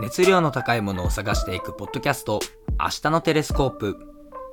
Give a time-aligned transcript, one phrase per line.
[0.00, 2.40] 熱量の高いものを探していくポッドキャスト、
[2.80, 3.98] 明日のテレスコープ。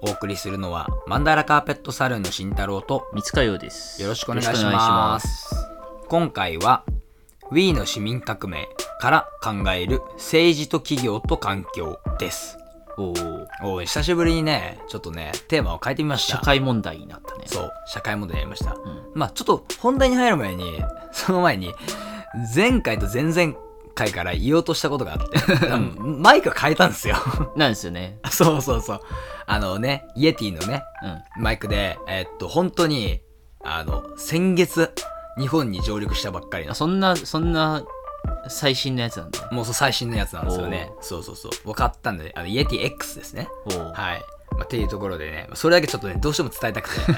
[0.02, 4.02] お送りするのは、マンダラカーペットサルーンの慎太郎と、三塚洋です。
[4.02, 5.56] よろしくお願いします。
[6.10, 6.84] 今回は、
[7.50, 8.68] Wii の市民革命
[9.00, 12.58] から考える政治と企業と環境です。
[12.98, 16.40] おーおい、久しぶりにね、ちょっとね、テーマを変えてみました。
[16.40, 17.44] 社会問題になったね。
[17.46, 18.74] そう、社会問題やりました。
[18.74, 18.78] ん
[19.14, 20.84] まあちょっと本題に入る前に、
[21.14, 21.74] その前に、
[22.54, 23.67] 前回と前々
[23.98, 25.68] 回から言おうとしたことがあって、
[26.00, 27.16] マイク変えたんですよ。
[27.58, 28.20] なんですよね。
[28.30, 29.02] そうそうそう。
[29.48, 30.84] あのね、イエティのね、
[31.36, 31.44] うん。
[31.44, 33.22] マイクで、えっと、本当に、
[33.64, 34.94] あの、先月、
[35.40, 37.84] 日本に上陸したばっかりのあ、そんな、そんな
[38.48, 39.50] 最新のやつなんだ。
[39.52, 40.92] もうそう最新のやつなんですよね。
[41.02, 41.52] そうそうそう。
[41.66, 43.50] 分かったんで、あの、イエティ X ですね。
[43.94, 44.24] はい。
[44.52, 47.12] まあ、っていうところでね、それだけちょっとね、どうしても伝えたくて。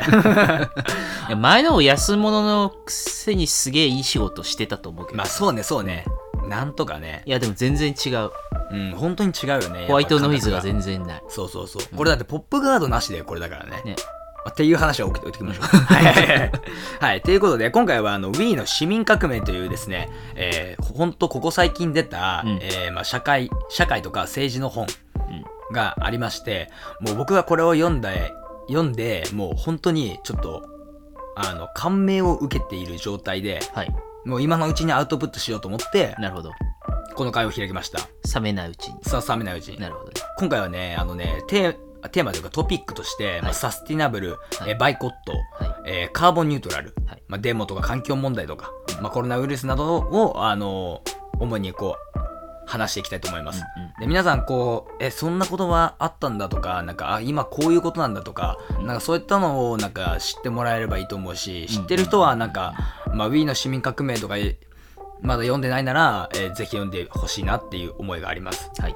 [1.29, 5.17] いや前の安物のくせにすげえいい仕事してたと思うけど。
[5.17, 6.05] まあ、そうね、そうね。
[6.49, 7.23] なんとかね。
[7.25, 8.31] いや、でも全然違う。
[8.71, 9.85] うん、本当に違うよね。
[9.87, 11.23] ホワイトノイズが全然ない。
[11.29, 11.95] そうそうそう。
[11.95, 13.81] これだってポップガードなしでこれだからね。
[13.85, 13.95] ね。
[14.37, 15.65] まあっていう話は置いておきましょう。
[15.67, 16.51] はい
[16.99, 17.21] はい。
[17.21, 24.87] ということで、今回はあの Wii の市民革命というですね、えー、ほんとここ最近出た、うんえーまあ、社会、社会とか政治の本
[25.29, 25.43] うん。
[25.71, 26.69] がありまして、
[26.99, 28.33] もう僕がこれを読んで、
[28.67, 30.63] 読んで、もう本当にちょっと、
[31.35, 33.95] あの、感銘を受けている状態で、はい。
[34.29, 36.51] もう今のうちにアウトプットしようと思って、なるほど。
[37.15, 37.99] この会を開きました。
[38.39, 39.03] 冷めないうちに。
[39.03, 39.79] さあ、冷めないうちに。
[39.79, 40.13] なるほどね。
[40.37, 41.77] 今回はね、あのね、テー
[42.11, 45.33] テーマというかトピックとして、まあ、サスティナブル、はいえーバイコット、
[45.65, 45.91] はい。
[45.91, 51.01] えーカーボンニュートラル、はいまあ、デモとか環境問題とか、まあ、コロナウイルスなどを、あの
[51.39, 52.19] 主にこう、
[52.69, 53.63] 話していきたいと思います。
[53.75, 62.75] うんうんで皆さんこうえそんなことはあったんだとかなんかあ今こういうことなんだとかなんかそういったのをなんか知ってもらえればいいと思うし知ってる人はなんか、
[63.13, 64.57] まあ、Wii の市民革命とかえ
[65.21, 68.71] まだ読んでないなら、えーぜひ読んでほしいなっていう思いがあります。
[68.79, 68.95] はい。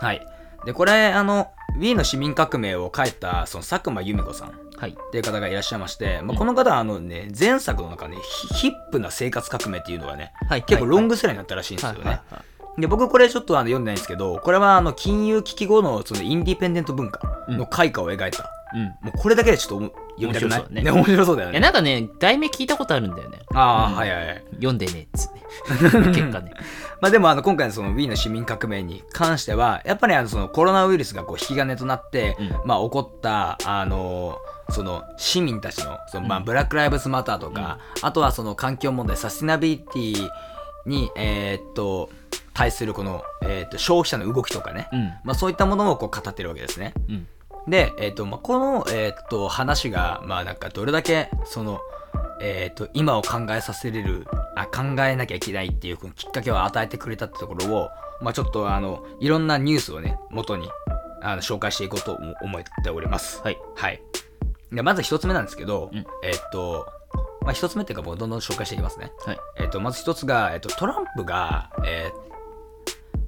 [0.00, 0.26] はい。
[0.64, 1.48] で、これ、あの、
[1.78, 4.96] Wii の市民革命を書いた、その佐久間由美子さんっはい。
[5.12, 10.62] ていう方がいらっしゃいまして、まあ、この方は、あのね、前作の中ね、ヒヒップな生活革命っていうのがね、はい。
[10.62, 11.98] 結構ロンググセラーになったらしいんですよね。
[11.98, 12.44] はいはいはい
[12.78, 18.50] で、僕これちょっとあの読んでないんですけど、これはあの、金融危機後のそのインディペンデント文化の開花を描いた。
[18.74, 18.82] うん。
[18.84, 21.60] もうこれだけでちょっと読みたくない面白そうだねね、面白そうだよね。
[21.60, 23.38] なんかね、題名聞いたことあるんだよね。
[23.54, 24.44] ああ、はいはいはい。
[24.56, 25.40] 読んでねっつって。
[26.12, 26.52] 結果ね。
[27.00, 34.38] まあでもあの今回のその Wii の市民革命に関してはやっぱりあのそのコロナウイルスがこう引き金となって、うんまあ起こったあの
[34.70, 40.28] その市民たちのそのまあうんブラック・ライブズ・マターとか、あとはその環境問題サスティナビリティ
[40.86, 42.08] にえーっと
[42.56, 45.12] 対するこの、えーっと消費者の動きとかね、うん。
[45.24, 46.94] まあ、そういったものをこう語ってるわけですね。
[47.08, 47.26] うん。
[47.68, 51.80] で、えーとまあ、この、えー、と話が、まあ、なんかどれだけその、
[52.40, 57.88] えー、と今を考えさせれるあ考えなきゃいけないっていうきっかけを与えてくれたってところを、
[58.22, 60.70] まあ、ちょっとあのいろんなニュースをね元に
[61.20, 63.42] あの紹介していこうと思思っております。
[63.42, 63.58] はい。
[63.74, 64.00] はい、
[64.72, 66.86] でまず一つ目なんですけど、うんえっ、と、
[67.42, 69.12] まあ、一つ目っていうかもうどんどん紹介していきますね。
[69.26, 69.38] はい。
[69.58, 72.26] えっ、とまず一つが、えー、とトランプが、えー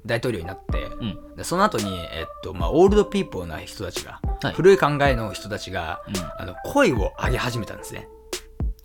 [0.05, 1.35] 大統領になって、うん。
[1.35, 6.15] でその後に、えっとまあ、オールドピーポーな人たちが、はい古い考えの人たちが、うん。
[6.37, 8.07] あの声を上げ始めたんですね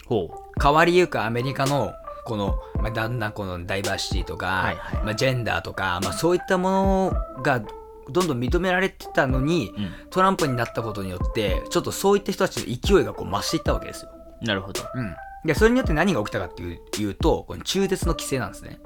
[0.06, 0.28] ほ
[0.60, 1.92] 変わりゆくアメリカの
[2.24, 7.62] この、まあ、だんだんこのダイバーシティとか、はいはいまあ、ジェンダーとか、まあ、そういったものが
[8.10, 9.80] どんどん認められてたのに、う。
[9.80, 9.90] うん。
[10.10, 14.10] トランプになったことによってちょっとそういった人たちの勢いがこう増していったわけですよ、
[14.42, 14.82] なるほど。
[14.94, 15.14] うん、
[15.44, 18.80] でそれによって何が起きたかっていういうとこの中絶の規制なんですね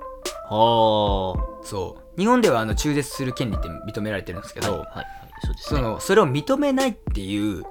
[0.48, 1.64] はあ。
[1.64, 5.06] そう日本ではあの中絶する権利って認められてるんですけど、はい、はい、はい。
[5.44, 5.80] そうですね。
[5.80, 7.62] そのそれを認めないっていう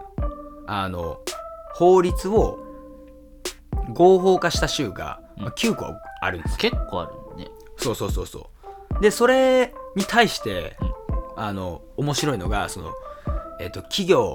[0.68, 1.20] あの
[1.74, 2.60] 法律を
[3.94, 7.50] 合法化した州が、まあ、9個あるんですよ結構あるね。
[7.78, 8.50] そうそうそうそ
[9.00, 10.78] うでそれに対して、
[11.36, 12.92] あの面白いのがその、
[13.60, 14.34] えっと企業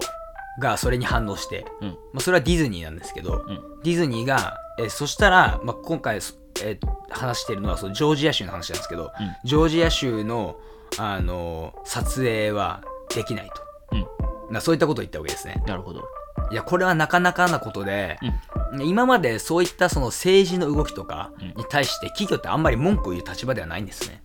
[0.61, 1.89] がそれに反応して、うん。
[1.89, 3.61] まあ、それはディズニーなんですけど、うん。
[3.83, 6.21] ディズニーが、えそしたら、まあ、今回、
[6.63, 9.11] えー話しているのはそのジョージア州の話なんですけど、うん
[9.45, 10.57] ジョージア州の、
[10.99, 12.83] あの撮影は
[13.15, 13.51] できない
[13.91, 13.97] と、
[14.49, 14.55] うん。
[14.55, 16.03] なそういったことを言ったわけですねなるほど。
[16.51, 18.19] いやこれはなかなかなことで、
[18.83, 24.23] 今までそういったその政治の動きとかうんに対して企業ってあんまり文句を言う立場ではないんですね、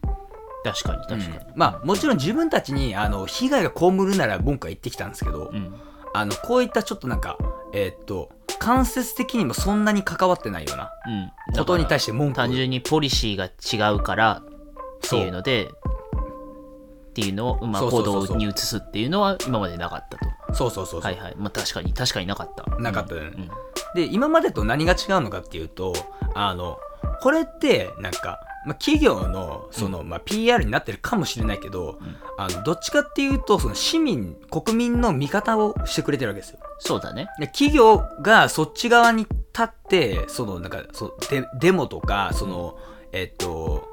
[0.64, 1.24] 確かに、確かに。
[1.24, 5.74] うんまあもちろん自分たちにあの被害が被るなら文句は言ってきたんですけど、うん。
[6.14, 7.38] あのこういったちょっとなんか
[7.74, 11.58] えーっと間接的にもそんなに関わってないようなうん。
[11.58, 20.54] ことに対しして文句を単純にポリシーが違うからっていうので、っていうのを、まあ、行動に移すっていうのは今までなかったと。
[20.54, 21.36] そうそうそうそう、はいはい。
[21.38, 22.64] まあ確かに、確かになかった。
[22.80, 23.50] なかったよねうん。
[23.96, 25.94] で今までと何が違うのかっていうと
[26.36, 26.78] あの
[27.22, 32.00] これってなんかまあ、企業のその、まあ、PR になってるかもしれないけど、
[32.38, 37.30] あのどっちかっていうとその市民国民の味方をしてくれてるわけですよそうだね。
[37.40, 42.78] で企業がそっち側に立ってそのなんかそうデデモとかその、
[43.14, 43.88] えっと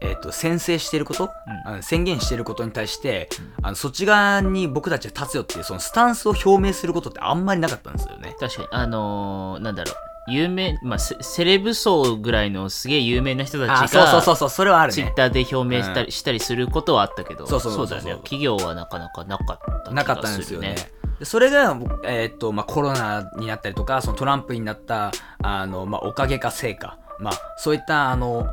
[0.00, 1.30] えっと宣誓してること、
[1.64, 3.28] あの宣言してることに対して、
[3.62, 8.36] あのそっち側に僕たちは立つよっていうそのスタンスを表明することってあんまりなかったんですよね。
[8.38, 8.68] 確かに。
[8.70, 10.11] あのーなんだろう。
[10.28, 14.94] 有名、まあ、セセレブ層ぐらいのすげえ有名な人たあちが、そうそうそうそれはあるね。
[14.94, 18.14] ツイッターで表明したり,、したりすることはあったけど、そうそうそうね。
[18.22, 20.76] 企業はなかなかなかった気なかがったんですよね。
[21.22, 28.46] それが、えーっとまあ、コロナになったりとかそのトランプになったあの、まあ、おかげかせいか、まあ、そういったあの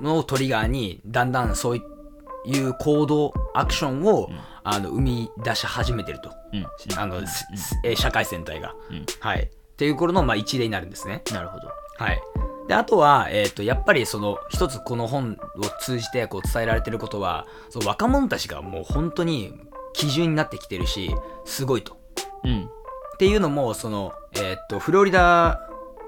[0.00, 4.30] のをトリガーにだんだんそういう行動アクションを、
[4.62, 6.66] あの生み出し始めてると、うん。
[6.98, 9.06] あの、すすえー社会全体が、うん。
[9.20, 11.22] はいっていう頃の、まあ、一例になるんですね。
[11.32, 11.68] なるほど。
[11.98, 12.20] はい。
[12.66, 19.54] で、あとは、えっ、と、やっぱりその、一つこの本を通じてこう伝えられてることは、その若者たちがもう本当に
[19.92, 21.14] 基準になってきてるし、
[21.44, 21.96] すごいと。
[22.42, 22.64] うん。
[22.64, 25.60] っていうのも、その、えっ、と、フロリダ、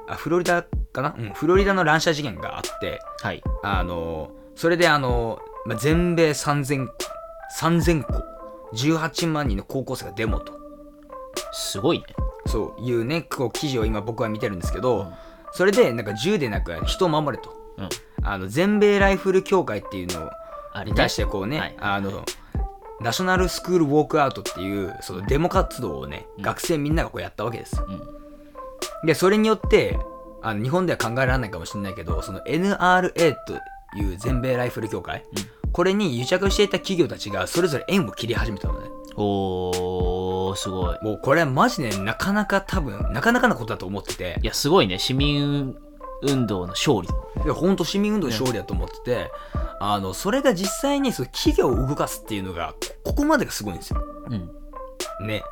[0.09, 1.15] あ、フロリダかな？
[1.17, 3.41] うん、フロリダの乱射事件があって、はい。
[3.63, 6.89] あの、それであの、まあ、全米3000、
[7.57, 8.15] 3000個、
[8.75, 10.60] 18万人の高校生がデモと。
[11.53, 12.05] すごいね。
[12.47, 15.13] そういうね、こう記事を今僕は見てるんですけど、うん
[15.53, 17.55] それでなんか銃でなく人を守れと。
[17.77, 17.89] うん。
[18.23, 20.31] あの全米ライフル協会っていうの
[20.85, 22.25] に対してこうね、はいあの
[23.01, 27.83] ナショナルスクールウォークアウトっていうそのデモ活動をね、学生みんながこうやったわけです。
[27.83, 29.07] うん。
[29.07, 29.99] で、それによって、
[30.43, 33.55] あの日本では考えられないかもしれないけど、その NRA と
[33.99, 35.25] いう全米ライフル協会、
[35.73, 39.00] これに癒着していた企業たちがそれぞれ縁を切り始めたのね。
[39.17, 40.99] おー、すごい。
[41.03, 44.99] もうこれはマジでなかなか多分、なかなかなことだと思っててい、や、すごいね。
[44.99, 45.77] 市民
[46.23, 47.09] 運動の勝利。
[47.45, 49.31] いや本当市民運動の勝利だと思ってて、
[49.81, 52.75] あのそれが実際にその企業を動かすっていうのが
[53.05, 54.03] ここまでがすごいんですよ。
[54.29, 55.27] うん。
[55.27, 55.43] ね。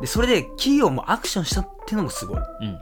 [0.00, 2.38] でそれで企業もアクションしたっていうのもすごい。
[2.38, 2.78] うん。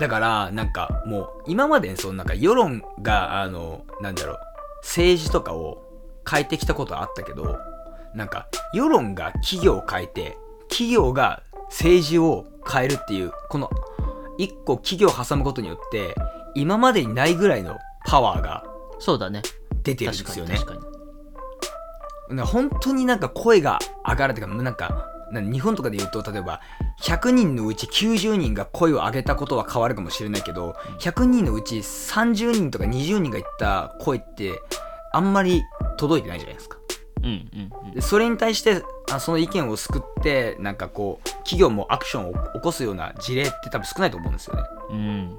[0.00, 4.38] だからなんかもう今までそのなんか世論があのなんだろう
[4.82, 5.82] 政治とかを
[6.28, 7.58] 変えてきたことはあったけど
[8.14, 10.38] なんか世論が企業を変えて
[10.68, 13.70] 企業が政治を変えるっていうこの
[14.38, 16.14] 一個企業を挟むことによって
[16.54, 18.64] 今までにないぐらいのパワーが
[18.98, 19.42] そうだね。
[19.82, 20.54] 出てるんですよね。
[20.54, 20.86] に確か
[22.30, 22.36] に。
[22.36, 26.60] な本当になんか声が上がるというかなんかな日本とかで言うと例えば
[27.02, 34.62] 100人のうち90人が声を上げたことは変わるかもしれないけど100人のうち30人とか20人が言った声って
[35.12, 35.62] あんまり
[35.98, 36.78] 届いてないじゃないですか。
[37.24, 37.50] うん
[37.82, 37.94] うんうん。
[37.94, 44.62] でそれに対してあその意見を救ってなんかこう企業もアクションを起こすような事例って多分少ないと思うんですよね。
[44.90, 45.38] うん。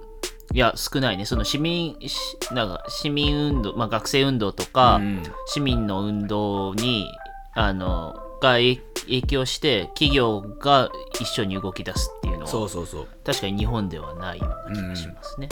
[0.54, 1.26] いや、少ないね。
[1.26, 7.10] その市民、しなんか市民運動、まあ学生運動とか、うん市民の運動に、
[7.54, 10.90] あの、が影影響して、企業が
[11.20, 13.08] 一緒に動き出すっていうのは、そうそうそう。
[13.26, 15.50] 確かに日本ではないような気がしますね。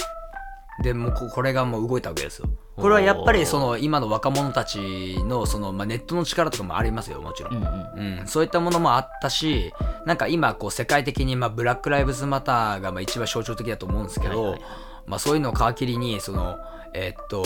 [0.81, 2.49] でもうここれがもう動いたわけですよ。
[2.75, 4.79] これはやっぱりその今の若者たち
[5.25, 7.55] のその、まあ、ネットの力とかもありますよもちろん。
[7.55, 8.19] うんうん。
[8.19, 9.71] うん、そういったものもあったし
[10.07, 14.61] なんか今こう世界的に、まあ、ブラック・ライブズ・マターがまあ一番象徴的だと思うんですけど、はいはい
[15.05, 16.57] まあ、そういうのを皮切りにその、
[16.93, 17.45] えーっと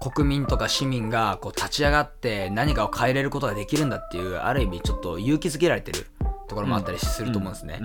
[0.00, 6.06] 国民とか市民がこう立ち上がって何かを変えれることができるんだっていうある意味ちょっと勇気づけられてる
[6.48, 7.80] ところもあったりすると思うんですね。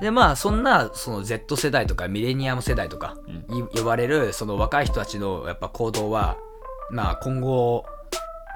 [0.00, 3.16] でまあそんなその Z 世代とかミレニアム世代とか
[3.50, 6.36] い呼ばれるその若い人たちのやっぱ行動は
[6.90, 7.84] まあ今後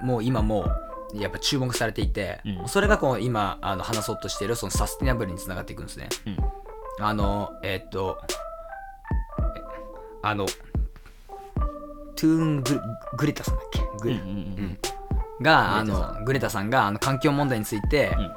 [0.03, 0.67] もう今も
[1.15, 2.69] やっぱ注目されていて、うん。
[2.69, 6.09] それがこう今あの話そうとしているそのサスティナブルにつながっていくんですね。
[6.27, 7.05] うん。
[7.05, 9.63] あのえーっとえ
[10.23, 12.81] あのトゥーング
[13.17, 13.81] グレタさんだっけ？
[14.01, 14.79] グレ,、うんうんうん。
[15.43, 18.33] があのグレタさんがあの環境問題について、うん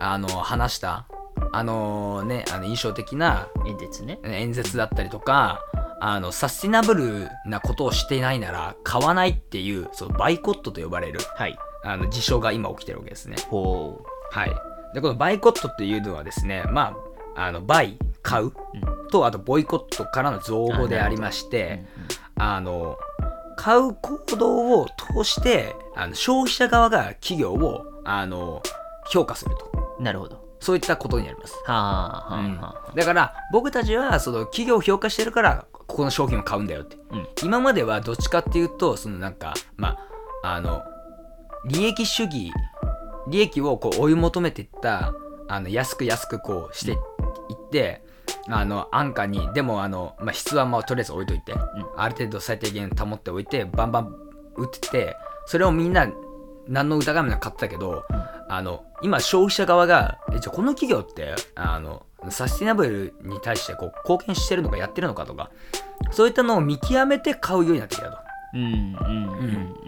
[0.00, 1.06] あの話した
[1.52, 4.18] あのねあの印象的な演説ね。
[4.24, 5.60] 演説だったりとか
[6.00, 11.58] あのサスティナブルなことをしていないなら買わないっていうそのバイコットと呼ばれるはい。
[11.84, 13.36] あの事象が今起きてるわけですね。
[13.48, 14.54] ほはい、
[14.94, 16.96] でこのバイコットっていうのはですねま
[17.36, 18.52] ああのバイ買う
[19.10, 21.84] とあとボイコットからの造語でありまして
[22.34, 22.98] あの
[23.56, 28.62] 買う行動を通してあの消費者側が企業をあの
[29.10, 30.46] 評価するとうんなるほど。
[30.60, 31.54] そういったことになります。
[31.66, 32.92] はあ、はあ、はあ。
[32.94, 37.28] だから僕たちはその企業を評価してるからここの商品を買うんだよってうん。
[37.42, 39.96] 今まではどっちかっていうとそのなんかま
[40.42, 40.82] ああの
[41.66, 42.52] 利益主義
[43.28, 45.12] 利益をこう追い求めていった
[45.48, 46.98] あの安く安くこうしていっ
[47.70, 48.02] て
[48.48, 51.54] あの安価にでもあの、まあ、質はまあとりあえず置いといて、
[51.96, 54.14] ある程度最低限保っておいてバンバン
[54.56, 56.06] 売っててそれをみんな
[56.68, 58.04] 何の疑いもなく買ってたけど、
[58.48, 65.50] あの今消費者側がえじゃあこの企業ってあのサスティナブルに対してこう貢献してるのかやってるのかとか
[66.10, 68.18] そういったのを見極めて買うようになってきたと。
[68.54, 68.74] うんうんう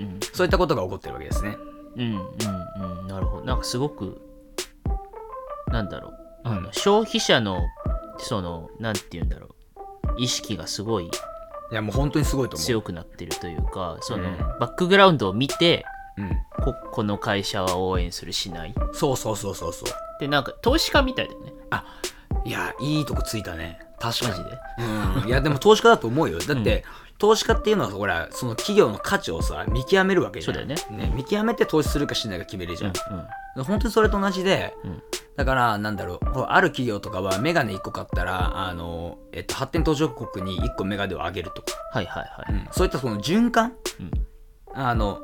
[0.02, 1.56] んそういったことが起こってるわけですね。
[1.96, 3.00] うんうんうん。
[3.00, 3.44] うんなるほど。
[3.44, 4.20] なんかすごく
[5.68, 6.14] なんだろう。
[6.44, 7.60] あの、うん消費者の
[8.18, 9.50] そのなんて言うんだろう。
[10.18, 11.10] 意識がすごいい
[11.74, 12.66] やもう本当にすごいと思う。
[12.66, 14.38] 強くなってるというかその、うん。
[14.60, 15.84] バックグラウンドを見て
[16.20, 18.74] うん、ここの会社は応援するしない。
[18.92, 19.88] そうそうそうそうそう。
[20.20, 21.52] でなんか投資家みたいだよね。
[21.70, 21.84] あ
[22.44, 23.80] いやいいとこついたね。
[23.98, 24.44] 確かに。
[24.44, 24.58] で？
[25.22, 26.38] うん、いやでも投資家だと思うよ。
[26.46, 26.84] だって、
[27.18, 30.54] 投資家っていうのはほらその企業の価値をさ見極めるわけじゃん。
[30.54, 31.12] そうだよね。
[31.14, 33.26] 見極めて投資するかしないか決めるじゃん、うん
[33.64, 35.02] 本当にそれと同じで、うん。
[35.36, 41.62] だからなんだろうある企業とかはメガネ1個買ったらあの、えっと、発展途上国に1個メガネをあげると。
[41.62, 42.68] か、はいはいはい、うん。
[42.70, 43.74] そういったその循環？
[43.98, 44.10] うん。
[44.72, 45.20] あの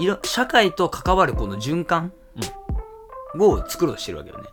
[0.00, 2.12] いろ社会と関わるこの循環
[3.38, 4.44] を作ろうとしてるわけよね、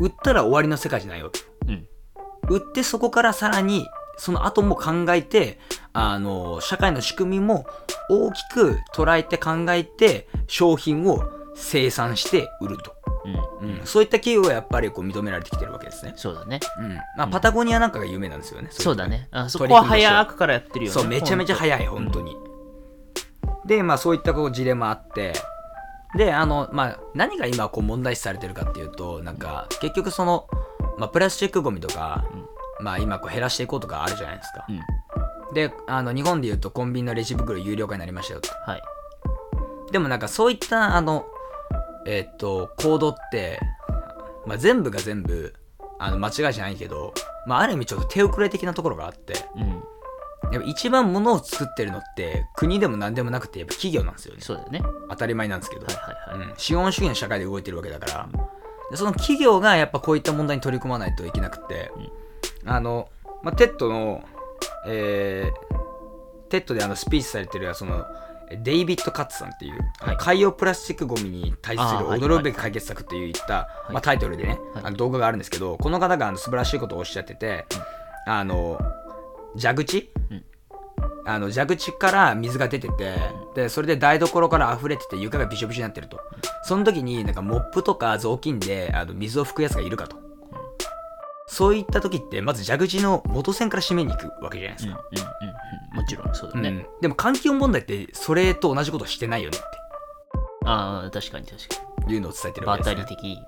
[0.00, 1.44] 売ったら終わりの世界じゃないわけよ。
[1.66, 1.70] うん。
[1.70, 1.88] うん
[2.48, 5.58] 売ってそこからさらにその後も考えて
[5.92, 7.66] あの社会の仕組みも
[8.08, 11.24] 大きく捉えて考えて商品を
[11.56, 12.94] 生産して売ると、
[13.24, 13.68] うん。
[13.68, 13.80] うん。
[13.80, 16.60] うん、そういった企業がやっぱりこう認められてきてるわけですね、そうだね。
[16.78, 16.94] うん。
[17.16, 18.68] まあ、パタゴニアなんかが有名なんですよね。
[18.70, 19.28] そうだね。
[19.32, 20.94] あそこは早くからやってるよね。
[20.94, 22.36] そうめちゃめちゃ早い本当に、
[23.66, 25.32] でまあそういったこう事例もあって。
[26.16, 30.48] であのまあ何が今こう問題視されてるかっていうとなんか結局その、
[30.98, 32.24] まあ、プラスチックゴミとか、
[32.80, 34.72] まあ今こう減らしていこうとかあるじゃないですか、う
[35.50, 35.54] ん。
[35.54, 38.48] であの日本でいうとコンビニのレジ袋有料化になりましたよと。
[38.66, 38.82] はい。
[39.92, 41.26] でもなんかそういったあの
[42.06, 43.60] えっと行動って、
[44.46, 45.54] まあ、全部が全部
[45.98, 47.12] あの間違いじゃないけど、
[47.46, 49.34] まあ、ある意味ちょっと手遅れ的なところがあって。
[49.56, 49.82] うん
[50.52, 54.40] やっぱ一番物を作ってるのって国でも何でもなくてやっぱ企業なんですよね。
[54.40, 54.82] そうだよね。
[55.10, 58.28] 当たり前なんですけど、はいはいはい、うん、資本主義の社会で動いてるわけだから。
[58.90, 61.90] でその企業がやっぱこういった問題に取り組まないといけなくて、
[62.64, 63.08] あの、
[63.42, 64.24] まあ、 TEDの、
[64.86, 65.76] えー
[66.48, 68.06] TEDであのスピーチされてるその
[68.62, 70.16] デイビッド・カッツさんっていう、はい。
[70.16, 73.92] 海洋プラスチックゴミに対する驚くべき解決策といった、い。
[73.92, 74.84] まあ、タイトルでね、はい。
[74.84, 77.66] あの動画があるんですけどこの方があの素晴らしいことをおっしゃってて、
[78.26, 78.78] あの
[79.58, 80.44] 蛇口、うん。
[81.28, 83.16] あの蛇口から水が出てて、
[83.54, 86.20] でそれで台所から溢れてて床がびしょびしょになってると、
[86.62, 90.16] その時になんかモップとか雑巾であの水を拭くやつがいるかと、
[91.48, 95.54] そういった時ってまず蛇口の元線から閉めに行くわけじゃないですか、うんうんうん
[95.90, 95.96] うん。
[95.96, 96.86] もちろんそうだね、うん。
[97.00, 99.58] でも環境問題ってそれと同じことしてないよね
[100.64, 103.38] ああ確かに確かっていうのを伝えてるわけです、ね、当たり的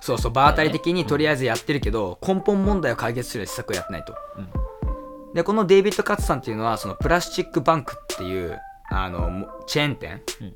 [0.00, 4.48] そうそう場当たり的にとりあえずやってるけど、根本問題を解決する施策をやってないと、うん
[5.34, 8.58] でこのデイビッド・カッツさんっていうのはそのプラスチックバンクっていう
[8.90, 10.52] あのもチェーン店うん。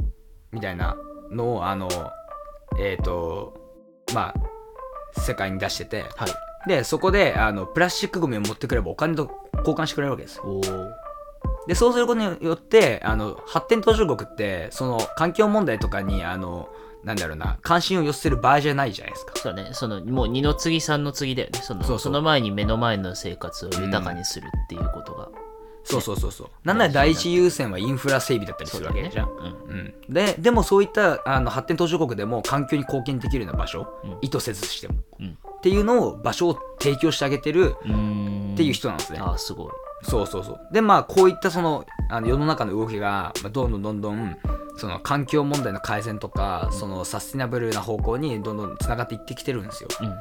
[0.52, 0.96] みたいな
[1.30, 1.88] のをあの
[2.78, 3.54] えっ、と
[4.14, 6.04] まあ世界に出してて。
[6.16, 6.28] はい。
[6.66, 10.60] でそこであのプラスチックゴミを持ってくればお金と交換してくれるわけですよ。
[11.66, 16.68] でそうすることによってあの発展途上国ってその環境問題とかにあの
[17.04, 19.32] なんだろうな関心を寄せる場合じゃないじゃないですか。
[19.36, 21.60] そうだねそのもう二の次三の次だよね。
[21.62, 21.98] そのそうそう。
[22.00, 25.28] その前に目の前の生活を豊かにするっていうことが、
[25.84, 26.48] そうそうそうそう。
[26.64, 29.94] なんなら第一優先はインフラ整備だったりするわけじゃん、うん。
[30.06, 34.18] うん、ででもそういったあの発展途上国でも環境に貢献できるような場所、うん。
[34.20, 35.38] 意図せずしても、うん。
[35.58, 40.60] っていうのを場所を提供してあげてるうーんっていう人なんですね、ああすごいそうそうそう。
[40.72, 44.36] でまあこういったそのあの世の中の動きが、まあ、どんどんどんどん
[44.76, 49.88] その環境問題の改善とかそのサスティナブルな方向にどんどんつながっていってきてるんですよ。
[50.00, 50.18] うんうんうん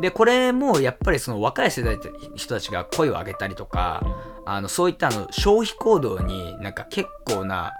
[0.00, 2.02] でこれもやっぱりその若い世代の
[2.34, 4.02] 人たちが声を上げたりとか、
[4.44, 7.72] あのそういったあの消費行動になんか結構な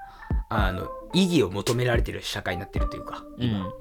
[0.48, 3.44] あの意義を求められてる社会になってるというかうん。
[3.44, 3.72] うん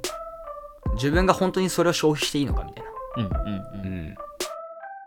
[0.95, 3.87] 自分が本当にそれを消費していいのかみたいな、うんうんうん。
[3.87, 4.15] うん、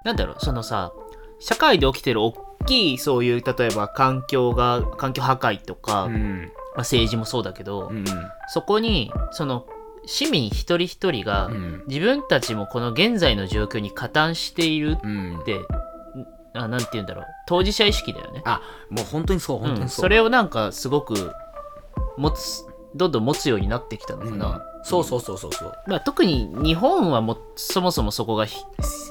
[0.05, 0.93] なんだろうそのさ
[1.39, 2.35] 社会で起きてる大
[2.67, 6.53] きいそういう例えば環境が環境破壊とか、まうん。
[6.75, 8.05] あ、政治もそうだけど、うん
[8.49, 9.67] そこにその
[10.09, 11.85] 市民一人一人が、うん。
[11.89, 15.41] 自分たちもこの現在の状況に加担しているうん。
[15.41, 15.61] って、
[16.55, 17.25] あなんて言うんだろう。
[17.49, 21.33] 当事者意識だよね、あもう本当にそう本当うん、にそう、それをなんかすごく
[22.17, 22.65] 持つ
[22.95, 25.75] どんどん持つようになってきたのかな、うんそうそうそうそうそう。
[25.87, 28.57] まあ、特に日本はもそもそもそこがひ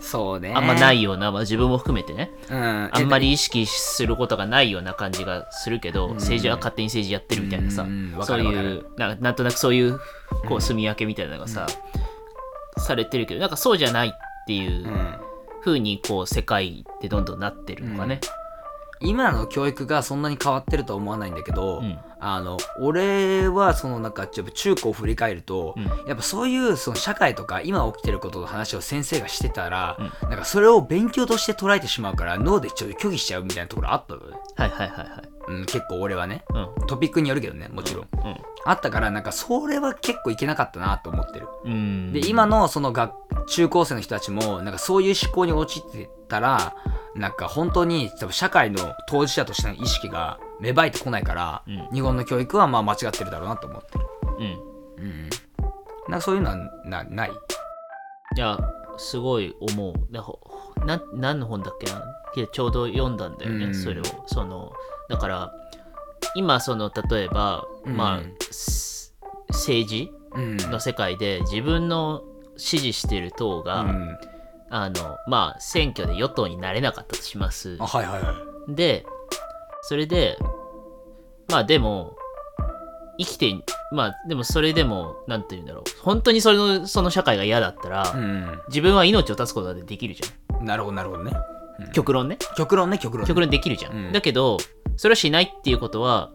[0.01, 0.53] そうね。
[0.55, 2.31] あんまないような、まあ、自分も含めてね。
[2.49, 2.89] うん。
[2.91, 8.15] あんまり意識することがないような感じがするけど、政治は勝手に政治やってるみたいなさ、うん。
[8.17, 9.99] わそういうななんとなくそういう
[10.47, 11.67] こう住み分けみたいなのがさ、
[12.77, 15.15] されてるけどなんかそうじゃないっっていううん。
[15.65, 18.21] 風にこう世界ってどんどんなってるのかね。
[19.05, 21.97] 今の教育がそんなに変わってるとは思わないんだけど、うん。
[22.17, 25.83] あの俺はそのなんかちょっと中高を振り返ると、うん。
[26.07, 34.15] やっぱそういうその社会とか今起きてることの話を先生がしてたら、なんかそれを勉強として捉えてしまうから脳でちょっと拒否しちゃうみたいなところあった？
[34.15, 35.34] のね、はいはいはいはい。
[35.47, 38.07] うん、結構俺はねうんトピックによるけどねもちろん、
[38.65, 41.71] あったからなんかそれは結構いけなかったなと思ってるうん。
[41.71, 42.13] うん。
[42.13, 43.13] で今のその学
[43.47, 46.75] 中高生の人たちもなんかそういう思考に陥ってたら
[47.15, 54.05] なんか本当に多分社会の当事者としての意識が芽生えてこないから、うん日本の教育はまあ間違ってるだろうなと思ってる
[54.39, 54.43] う
[55.01, 55.03] ん。
[55.03, 55.29] うん
[56.07, 57.31] なんかそういうのはなない？
[57.31, 58.59] いや、
[58.97, 60.85] すごい思う。
[60.85, 62.03] な何の本だっけな？
[62.51, 64.03] ちょうど読んだんだよね、うんそれを。
[64.27, 64.71] その、
[65.09, 65.53] だから、
[66.35, 67.97] 今、その、例えば、うん。
[67.97, 68.21] まあ、
[68.51, 69.15] す
[69.49, 70.57] 政治うん。
[70.57, 72.23] の世界で自分の
[72.57, 74.17] 支持してる党が、うん。
[74.69, 77.77] あの、まあ、選挙で与党になれなかったとします。
[77.79, 77.87] あ。
[77.87, 78.33] はいはいは
[78.67, 78.75] い。
[78.75, 79.05] で、
[79.83, 80.37] それで、
[81.49, 82.15] まあでも、
[83.17, 83.53] 生きて、
[83.91, 85.83] まあでもそれでも、なんて言うんだろう。
[86.01, 88.61] 本当にそれの、その社会が嫌だったら、うん。
[88.67, 90.65] 自分は命を絶つことができるじゃん。
[90.65, 91.31] なるほどなるほどね、
[91.79, 91.91] うん。
[91.91, 92.37] 極論ね。
[92.57, 93.27] 極論ね極論ね。
[93.27, 94.11] 極論できるじゃん。
[94.11, 94.57] だけど、
[94.97, 96.31] それをしないっていうことは、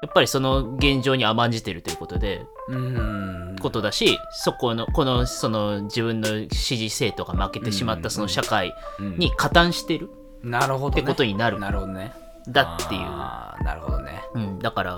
[0.00, 3.56] やっぱりその現状に甘んじてるということで、うん。
[3.60, 9.18] ことだし、そこの、この、その自分の支持政党が負けてしまったその社会うん。
[9.18, 10.10] に加担してる
[10.42, 11.58] なるほど、ね、ってことになる。
[11.58, 12.12] なるほどね。
[12.48, 13.00] だっていう。
[13.00, 14.22] なるほどね。
[14.34, 14.96] うん、だから、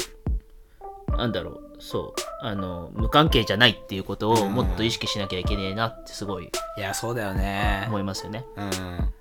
[1.17, 7.85] なんだろう、そう、あの、無関係じゃないっていうことをもっと意識しなきゃいけねえなってすごいいやそうだよね。
[7.89, 8.45] 思いますよね。
[8.57, 9.13] うん。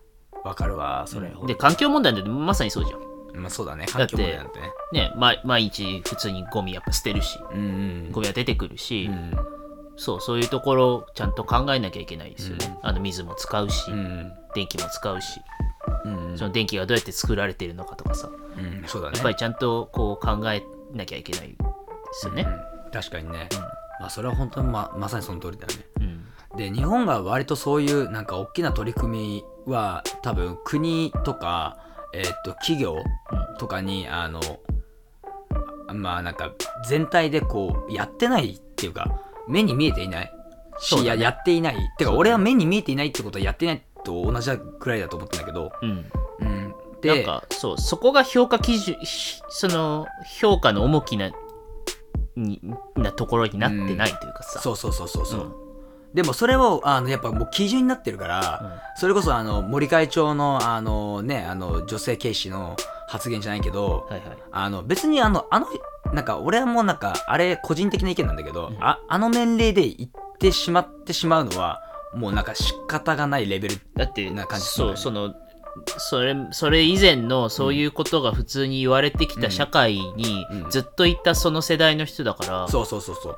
[0.44, 3.09] わかるわそれ、で、環境問題なんてまさにそうじゃん。
[3.34, 3.86] まあそうだね。
[3.86, 4.72] だって環境問題なんてね。
[4.94, 7.62] ね、ま、毎日普通にゴミやっぱ捨てるし、うんう
[8.10, 8.12] ん。
[8.12, 9.34] ゴミは出てくるし、うん
[9.98, 12.78] そう、そういうところちゃんと考えなきゃいけないですよね。
[12.82, 15.42] あの、水も使うし、うん電気も使うし、
[16.06, 19.16] うんその電気がどうやって作られてるのかとかさ、うんそうだね。
[19.16, 20.64] やっぱりちゃんとこう考え
[20.94, 21.56] なきゃいけないで
[22.14, 22.48] すよね。
[22.48, 23.50] うん確かにね、
[24.00, 25.86] まあそれは本当にままさにその通りだよね。
[26.52, 26.58] うん。
[26.58, 31.78] で日本が割とそういうなんか大きな取り組みは多分国とか、
[32.14, 32.98] えーっと企業
[33.58, 34.40] とかにあの
[35.94, 36.54] まあなんか
[36.88, 40.32] 全体でこうやってないっていうか目に見えていない。
[40.80, 41.06] し、ね。
[41.06, 41.78] ややっていない。
[41.98, 46.12] てか俺は目に見えていないってことはやっていないと同じくらいだと思ってんだけど、うん。
[46.40, 50.08] うん、なんでかそうそこが評価基準ひその
[50.40, 51.32] 評価の重きな
[52.36, 52.62] に
[52.96, 55.69] なところになってないというかさ、そうそうそうそうそう、うん
[56.14, 62.76] でもそれをあのやっぱもう基準になってるから、それこそあの森会長のあのねあの女性軽視の
[63.08, 64.38] 発言じゃないけど、はいはい。
[64.52, 65.68] あの別にあのあの
[66.14, 71.80] なんか俺はもうなんかあれ個人的な意見なんだけど、ああの年齢で言ってしまってしまうのは
[72.16, 75.36] もうなんか仕方がないレベルだってな感じそうその
[75.98, 80.70] それそれ以前のそういうことが普通に言われてきた社会にうん。
[80.72, 83.38] ずっといたその世代の人だから、そうそうそうそう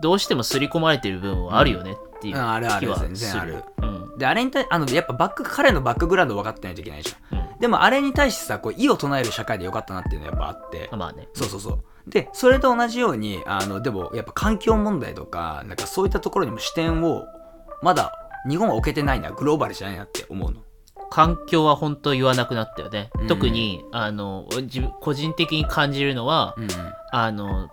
[0.00, 3.64] どうしても刷り込まれてる部分はあるよねっていう気うんあるあるは全然すある。
[3.82, 4.18] うん。
[4.18, 7.38] であれに対あのやっぱバック彼のバックグラウンド分かってないといけないじゃん。
[7.38, 7.58] うん。
[7.60, 10.88] でもあれに対してさこう異を唱える社会でよかったなっていうのはやっぱあって。
[10.96, 11.28] まあね。
[11.34, 11.84] そうそうそう。
[12.08, 17.24] でそれと同じようにあのでもやっぱ環境問題とかなんかそういったところにも視点を
[17.82, 18.12] まだ
[18.48, 20.62] 日本は置けてないなグローバルじゃないなって思うの。
[21.10, 23.26] 環境は本当言わなくなったよね、うん。
[23.26, 26.68] 特にあの自分個人的に感じるのは、うん。
[27.10, 27.68] あの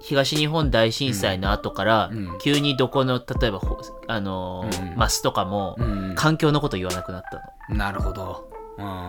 [0.00, 4.96] 東日本大震災の後から、うん急にどこの例えばほあのーうん。
[4.96, 6.14] マスとかも、うん。
[6.14, 7.76] 環境のこと言わなくなったの。
[7.78, 8.50] なるほど。
[8.78, 9.06] うん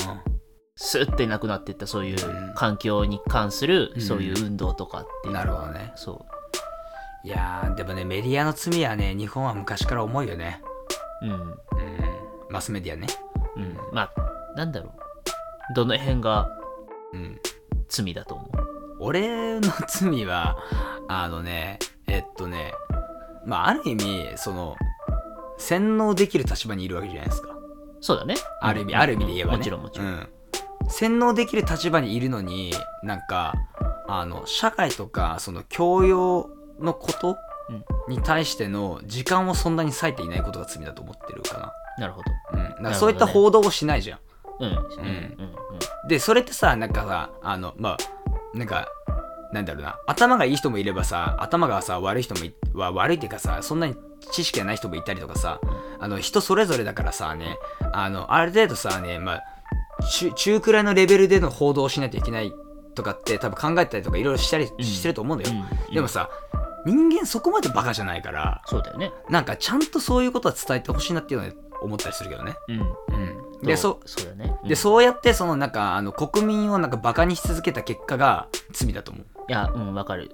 [0.81, 2.53] スッてなくなってったそういううん。
[2.55, 4.01] 環境に関する、うん。
[4.01, 5.27] そういう運動とかって。
[5.27, 5.91] いうなるほどね。
[5.95, 6.25] そ
[7.23, 10.61] いやーでもねメディアの罪はね日本は昔から重いよね。
[11.21, 11.31] ううん。
[11.33, 11.57] うん。
[12.49, 13.07] マスメディアね。
[13.57, 13.77] うん。
[13.93, 14.11] まあ
[14.55, 15.73] なんだろう。
[15.75, 16.49] どの辺が
[17.13, 17.39] うん。
[17.89, 18.49] 罪だと思う？
[18.99, 20.57] 俺の罪は
[21.07, 22.73] あのねえっとね
[23.45, 24.75] まあある意味その
[25.57, 27.49] 洗脳できる立場にいるわけじゃないですか。
[28.01, 28.35] そうだね。
[28.61, 28.99] ある意味、うん。
[28.99, 29.57] ある意味で言えばね。
[29.57, 30.29] もちろんもちろん、うん、
[30.89, 33.53] 洗脳できる立場にいるのになんか
[34.07, 37.37] あの社会とかその教養のこと
[37.69, 37.85] うん。
[38.07, 42.07] に対しての時間をそんなに割いていないことが罪だと思ってるかな。
[42.07, 42.21] るほ
[42.57, 44.19] な,、うん、だかそういった報道をしないじゃん、
[44.59, 44.71] どうん。
[44.71, 44.77] うん。
[44.77, 44.85] うん。
[44.87, 46.07] うん。
[46.07, 47.97] でそれってさなんかさあのまあ
[48.53, 48.87] なんか
[49.51, 49.97] なんだろうな。
[50.05, 53.95] 頭がいい人もいればさ頭がさ悪い人もいは悪いっていうかさそんなに
[54.31, 55.59] 知識がない人もいたりとかさ
[55.99, 57.57] あの人それぞれだからさね
[57.93, 59.43] あのある程度さねまあ
[60.11, 62.53] 中中くらいのレベルでの報道をしないといけない
[62.95, 64.83] とかって多分考えたりとかいろいろしたりうん。
[64.83, 65.61] してると思うんだよ、うん。
[65.87, 65.93] うん。
[65.93, 66.29] でもさ
[66.85, 69.11] 人間そこまでバカじゃないからそうだよね。
[69.29, 72.55] なんかちゃんとそういうことは伝えてほしいなっていうのは思ったりするけどね。
[72.67, 72.79] うん。
[72.79, 74.55] うん、でそそうだね。
[74.65, 79.25] でそうやってそのなんかあの国民をなんかバカにし続けた結果が罪だと思う。
[79.49, 80.31] いやうんわかる。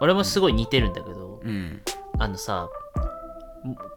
[0.00, 1.82] 俺もすごい似てるんだけど、うん。
[2.18, 2.68] あのさ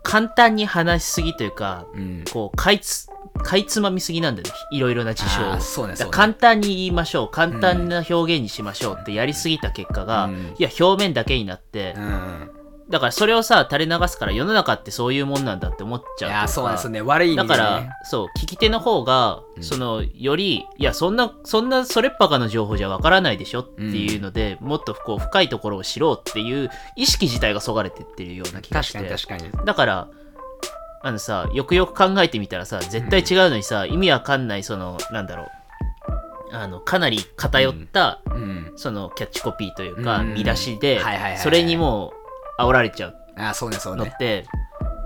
[0.04, 3.08] 簡単に話しすぎというかうん、こうかいつ
[3.43, 4.54] かいつまみすぎなんだよね。
[4.72, 5.60] いろいろな事象を。
[5.60, 6.12] そうねだそうね。
[6.12, 7.30] 簡単に言いましょう。
[7.30, 10.56] 簡単な表現にしましょうってやりすぎた結果が、うん。
[10.58, 12.52] いや表面だけになって、うん、
[12.89, 17.02] だからそれをさ垂れ流すから世の中ってそういうもんなんだって思っちゃうといやそうなんですよね。
[17.02, 19.63] 悪い意味で、ね、だから、そう、聞き手の方が、うん。
[19.63, 29.10] その、より、いや、そんな、そんな、それっぱかの情報じゃわからないでしょっていうので、もっとこう、深いところを知ろうっていう意識自体がそがれてってるような気がし確て。
[29.10, 29.65] かに確かに。
[29.65, 30.08] だから、
[31.02, 35.47] あのさ、よくよく考えてみたらさ、絶対違うのにさ、意味わかんない、その、なんだろう、
[36.52, 40.34] あの、かなり偏った、うん、その、キャッチコピーというか、うん。
[40.34, 40.99] 見出しで
[41.38, 42.18] それにもう、
[42.60, 44.04] 煽られちゃうあそうねそうね。
[44.04, 44.45] のって、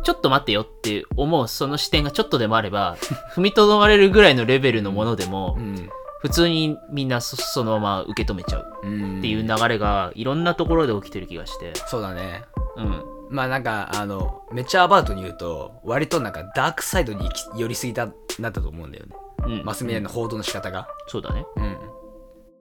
[0.03, 2.97] ちょっと待ってよって思うその視点がちょっとでもあれば
[3.35, 5.89] 踏みとどまれるぐらいのレベルのものでもうん
[6.21, 12.43] 普通にみんなそそのまま受け止めちゃううん、っていう流れがいろんなところで起きてる気がしてそうだね。
[12.77, 18.07] うんまあなんかあのめっちゃアバウトに言うと割となんかダークサイドに行き寄りすぎた
[18.39, 19.15] なったと思うんだよね。
[19.45, 20.87] うんマスメディアの報道の仕方が。
[21.07, 21.77] そうだねうん。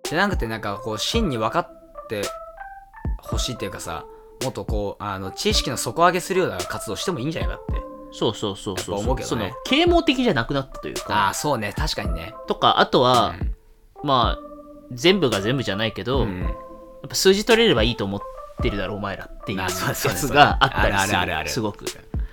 [0.04, 2.22] じゃなくてなんかこう真に分かって
[3.20, 4.04] ほしいっていうかさ
[4.42, 7.82] もっとこうあの知識の底上げするような活動してもいいんじゃないかって。
[8.14, 9.50] そうそうそうそう思うけどね。
[9.50, 11.28] その啓蒙的じゃなくなったというあか。
[11.28, 11.72] あそうね。
[11.76, 12.34] 確かにね。
[12.46, 13.54] とかあとは、うん
[14.04, 14.52] まあ
[14.90, 16.42] 全部が全部じゃないけど、うん。
[16.42, 16.52] やっ
[17.08, 18.20] ぱ数字取れればいいと思っ
[18.62, 21.86] てるだろお前らっていうやつがあったりすあるあるあすごく。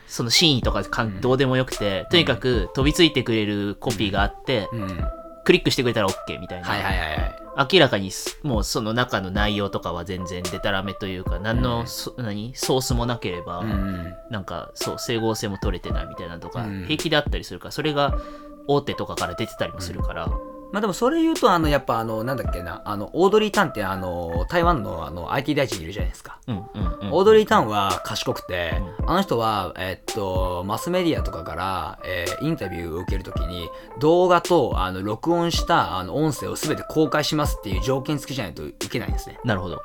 [0.08, 1.22] その真意とかかんうん。
[1.22, 5.04] どうでもよくて、とにかく飛びついてくれるコピーがあって、うん。
[5.50, 7.68] はいクリックしてくれたら OK みたいな、はいはいはい。
[7.74, 11.88] 明らかにすもうその中の内容とかは全然デタラメというか何の、うん。
[11.88, 12.54] そ何？
[12.56, 14.14] ソースもなければ、うん。
[14.30, 16.84] なんかそう整合性も取れてないみたいなのとか、うん。
[16.86, 18.20] 平気であったりするからそれが
[18.68, 20.30] 大手とかから出てたりもするから、
[20.72, 26.40] まあでもそれ言うとあのやっぱあのなんだっけなあのオードリー・タンってあの台湾のあの IT 大臣いるじゃないですか。
[26.48, 33.68] うんうんうんオードリー・タンは賢くて、あの人は、えっと、マスメディアとかから、えーインタビューを受けるときに、
[34.00, 39.40] 動画とあの録音したあの音声をすべて公開しますっていう条件付きじゃないといけないんですね。
[39.44, 39.82] なるほど、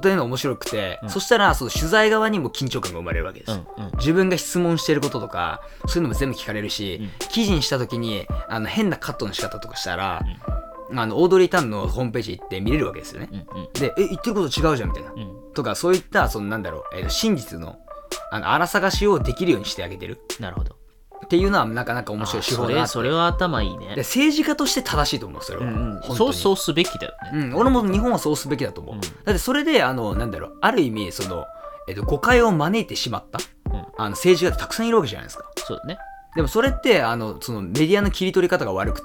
[0.00, 1.10] というのが面白くて、うん。
[1.10, 3.52] そしたらその取材側にも緊張感が生まれるわけです。
[3.52, 7.28] うんうん、自分が質問してることとかそういうのも全部聞かれるし、うん。
[7.28, 10.22] 記事にした時にあの変なカットの仕方とかしたら、
[10.94, 13.28] あのオードリー・タンのホームページ行って見れるわけですよね。
[13.32, 13.72] うんうん。
[13.72, 15.12] で、え、言ってること違うじゃんみたいな。
[15.12, 15.52] うん。
[15.52, 17.78] とか、そういった、そのなんだろう、えー真実の、
[18.30, 20.20] あの、荒探しをできるようにしてあげてる。
[20.38, 20.76] なるほど
[21.26, 23.96] っていうのは、なかなか面白い手法あそれだなそれは頭いいね。
[23.96, 25.64] で政治家として正しいと思う、それは。
[25.64, 26.16] うんうん、本当に。
[26.16, 28.94] そうそうすべきだよね、うん、俺も日本はそうすべきだと思う。
[28.94, 29.00] うん。
[29.00, 31.44] だってそれで、あの、なんだろう、ある意味、その、
[31.88, 33.40] えっと、誤解を招いてしまった、
[33.72, 33.86] うん。
[33.98, 35.50] あの政治家ってたくさんいるわけじゃないですか。
[35.56, 35.98] そうだね。
[36.36, 39.00] でもそれって、あの、そのメディアの切り取り方が悪く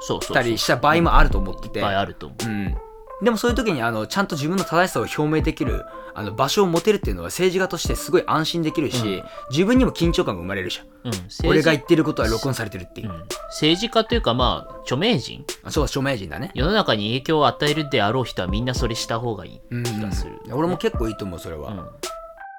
[0.00, 1.78] そうそうそうったりした場合もあると思ってて。
[1.78, 2.48] いっぱいあると思う。
[2.48, 2.76] うん。
[3.24, 5.84] でもそういう時にあのちゃんと自分の正しさを表明できる
[6.14, 9.24] あの場所を持てるっていうのは政治家としてすごい安心できるし、うん。
[9.50, 10.86] 自分にも緊張感が生まれるじゃん。
[11.04, 13.08] うん、俺が言ってることは録音されてるっていう。
[13.08, 13.12] う。
[13.12, 15.44] ん、政治家というかまあ著名人。
[15.64, 16.52] あそう、著名人だね。
[16.54, 21.70] 世の中に影響を与えるであろう人はみんなそれした方がいいうん、気がする、俺も結構いいと思う、それは。
[21.70, 21.76] うん。
[21.76, 21.84] ま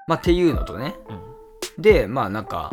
[0.09, 0.95] あっていうのとね。
[1.77, 2.71] うん、で、まあなんか、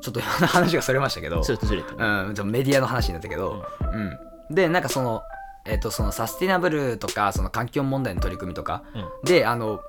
[0.00, 4.54] ちょっと話がそれましたけど、うん、メディアの話になったけど、うん。
[4.54, 5.22] で、なんかその、
[5.68, 9.04] えっ、と、そのサスティナブルとか、その環境問題の取り組みとか、うん。
[9.24, 9.80] で、あの、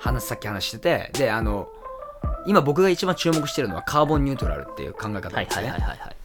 [0.00, 1.68] 話、さっき話してて、で、あの、
[2.46, 5.68] 今僕が一番注目してるのはカーボンニュートラルっていう考え方ですね。
[5.68, 6.16] はいはいはいはい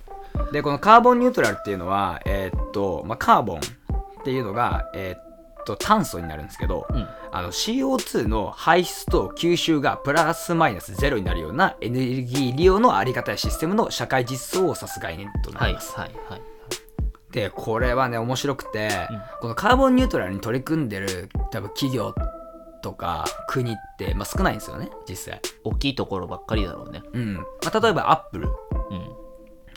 [0.52, 3.62] で、このカーボンニュートラルっていうのは、えーっと、まあ、カーボンっ
[4.24, 7.08] ていうのが、えーっと、炭素になるんですけど、うん。
[7.32, 15.94] あの CO2 の排出と吸収がプラスマイナスゼロになるようなエネルギー利用のあり方やシステムの社会実装を指す概念となはいります。
[15.98, 16.53] はいはい
[17.34, 22.16] で、これはね、面白くて、うんこのカーボンニュートラルに取り組んでる多分企業
[22.82, 25.42] とか国って、まあ、少ないんですよね、実際。
[25.66, 27.34] 大きいところばっかりだろうねうん。
[27.36, 27.44] ま
[27.74, 28.48] あ、例えばアップル。
[28.48, 29.24] うん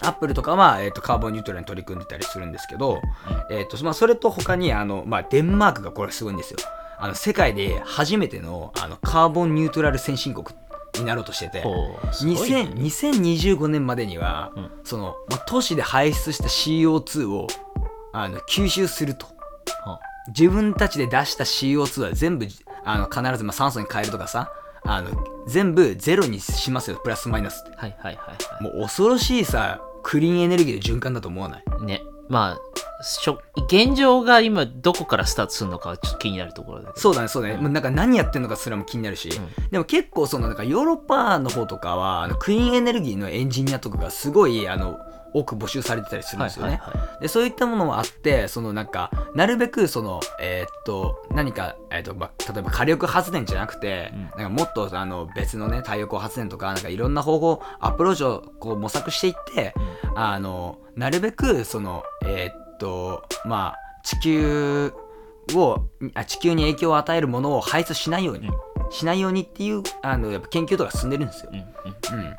[0.02, 3.00] アップルとかは、えー、とカーボンニュートラルに取り組んでたりするんですけど、
[3.50, 6.58] えーとまあ、それと他にあの、まあ、デンマークがこれすごいんですよ
[6.98, 10.46] あの世界で初めてのあのカーボンニュートラル先進国
[11.00, 12.62] になろうとしてて、ほうすごいね。
[12.74, 13.20] 2000
[13.56, 14.70] 2025年までには、うん。
[14.84, 17.46] そのまあ、都市で排出した CO2 を
[18.12, 19.26] あの吸収すると。
[19.84, 22.46] は自分たちで出した CO2 は全部
[22.84, 24.50] あの必ずまあ酸素に変えるとかさ
[24.84, 25.10] あの
[25.46, 27.00] 全部ゼロにしますよ。
[27.02, 27.76] プラスマイナスって。
[27.76, 31.84] はいはいはいはもう恐ろしいさクリーンエネルギーの循環だと思わないい？
[31.84, 37.62] ねまあしょ現状が今どこからスタートするのかはちょっと気になるところだそうだねそうだね、うん。
[37.62, 39.70] もうなんか何やってんのかすらも気になるし、うん。
[39.70, 44.98] でも結構そのなんかヨーロッパの方とかはあのクリーンエネルギーのエンジニアとかがすごいあの
[45.36, 46.80] 多く募集されてたりするんですよね、
[47.20, 54.20] でそういったものもあってそのなんかなるべくそのえーっと何か、えーっとまあ、例えば火力発電じゃなくて、うん。
[54.22, 59.74] なんかもっとあの別のね太陽光発電とかなんかいろんな方法アプローチをこう模索していって、
[60.14, 64.92] あのなるべくそのえーっとまあ地球
[65.54, 68.48] をあ地球に影響を与えるものを排出しないように、
[68.90, 71.50] しないようにっていうあのやっぱ研究とか進んでるんですよ。
[71.52, 71.56] う。
[71.56, 71.58] ん。
[71.58, 71.64] うん。
[71.64, 72.36] うん、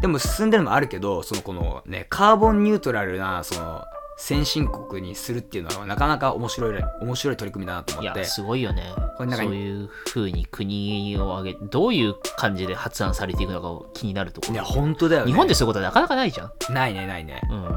[0.00, 3.84] でも進んでるのもあるけどそのこのねカーボンニュートラルなその
[4.20, 8.20] 先進国にするっていうのはなかなか面白い面白い取り組みだなとい思って。
[8.20, 8.92] やすごいよね。
[9.16, 14.54] これそういうふうに国を挙げどういう感じで発案されていくのか気になるところ。
[14.54, 15.30] いや本当だよね。
[15.30, 17.40] 日本でそういうことなかなかないじゃん、ないねないね。
[17.48, 17.68] うん。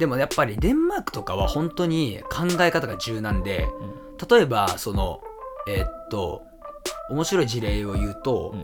[0.00, 3.68] でもやっぱりデンマークとかは本当に考え方が柔軟で
[4.28, 5.20] 例えばその
[5.68, 6.42] えーっと
[7.10, 8.60] 面白い事例を言うと、うん。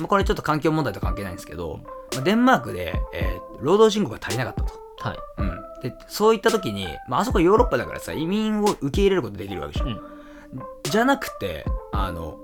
[0.00, 1.92] まあ、これちょっと環境問題と関係ないんですけど、まあ
[2.24, 4.72] デンマークで、えー労働人口が足りなかったと。
[4.98, 5.18] はい。
[5.38, 10.00] うん、でそういった時に、まああそこヨーロッパだからさ移民を受け入れることできるわけじゃん、うん。
[10.84, 12.38] じゃなくてあの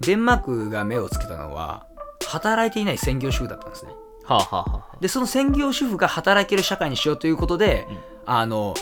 [0.00, 1.86] デンマークが目をつけたのは
[2.26, 3.92] 働いていない専業主婦だったんですね。
[4.24, 4.96] はあはあはあはあ。
[5.00, 7.98] でその専業主婦が働ける社会にしようということで、うん。
[8.26, 8.74] あの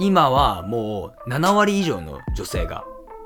[0.00, 2.84] 今はもう7割以上の女性が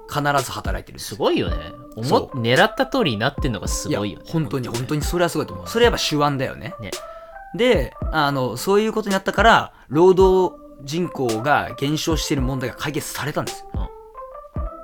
[0.09, 1.57] 必ず働いてるすすごいよね
[1.97, 4.25] 思そ狙った通りになってんのがすごいよね。
[4.27, 5.69] や本当に本当ににそれはすごいと思う。
[5.69, 6.75] それやっぱ手腕だよね。
[6.81, 6.91] ね。
[7.55, 10.55] であのそういうことになったから労働
[10.85, 13.89] 人口が減少している問題が解決されたんですよ、うん。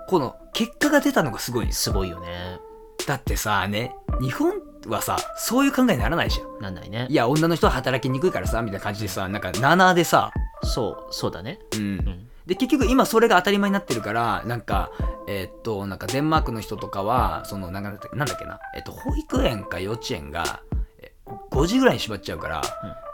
[0.08, 2.58] この結果が出たのがすごいすごいよね。
[3.06, 4.52] だってさね日本
[4.86, 6.62] はさそういう考えにならないじゃん。
[6.62, 7.06] なんないね。
[7.10, 10.30] いや女の人は働きにくいからさみたいな感じでさなんか7でさ。
[10.64, 11.58] そうそうだね。
[11.74, 11.80] うん。
[11.80, 14.90] うんで結局今それが当たり前になってるからなんか
[15.28, 20.60] えーっとなんかデンマークの人とかはそのなんかなんだっけな、えっと、保育園か幼稚園が
[21.00, 21.12] え
[21.50, 22.62] 5時ぐらいに縛っちゃうから、うん。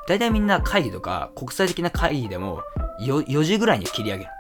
[0.09, 2.63] 大体みんな会議とか国際的な会議でも
[3.01, 4.31] よ4時ぐらいに切り上げる。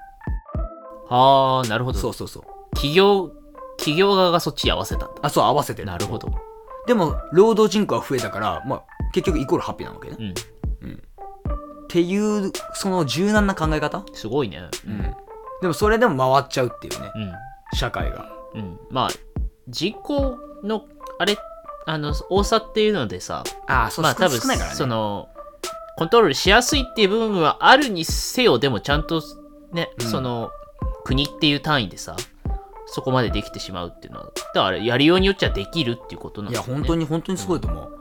[1.11, 1.99] ああなるほど。
[1.99, 2.43] そうそうそう。
[2.75, 3.31] 企業
[3.77, 5.21] 企業側がそっちに合わせたんだ。
[5.23, 5.87] あそう合わせてる。
[5.87, 6.31] なるほど。
[6.87, 10.58] でも労働人口は増えたから、まあ、結局イコールハッピーなわけね、っうん
[11.89, 14.63] ていうその柔軟な考え方、すごいね。
[14.87, 15.03] うん、
[15.63, 17.11] でもそれでも回っちゃうっていうね。
[17.15, 17.33] うん。
[17.77, 18.31] 社会が。
[18.55, 18.79] うん。
[18.91, 19.09] まあ
[19.69, 20.85] 人口の
[21.19, 21.37] あれ
[21.87, 24.77] あの多さっていうのでさああそまあ多分少ないからね。
[24.77, 25.29] その
[25.97, 29.23] コントロールしやすいっていう部分はあるにせよでもちゃんと
[29.73, 30.07] ね、うん。
[30.07, 30.51] その
[31.05, 32.17] 国っていう単位でさ
[32.87, 36.81] そこまでできてしまうっていうのはだからやりようによっちゃできるっていうことなんいやだよね。
[36.81, 37.98] 本当に本当にすごいと思う、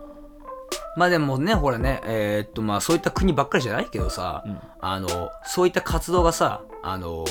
[0.98, 4.60] まあでもねほらねえーっとまあそういった国ばっかりじゃないけどさ、うん。
[4.82, 7.24] あのそういった活動がさあの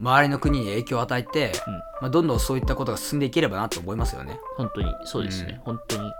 [0.00, 1.72] 周りの国に影響を与えて、うん。
[2.02, 4.38] まあ、どんどんそういったことが進んでいければなと思いますよね。
[4.56, 6.12] 本当にそうですね、本当に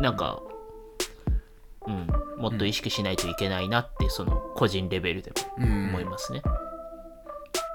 [0.00, 0.40] なんか
[1.86, 2.06] うん
[2.38, 5.88] もっと意識しないといけないなってその個人レベルでもうん。
[5.88, 6.42] 思いますね、